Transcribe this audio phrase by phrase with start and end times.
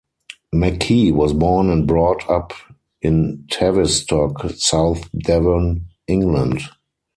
[0.55, 2.53] McKee was born and brought up
[3.03, 6.61] in Tavistock, South Devon, England.